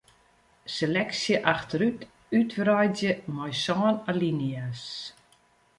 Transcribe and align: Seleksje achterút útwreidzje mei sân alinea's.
Seleksje 0.75 1.35
achterút 1.51 1.99
útwreidzje 2.39 3.11
mei 3.35 3.53
sân 3.63 3.83
alinea's. 4.09 4.83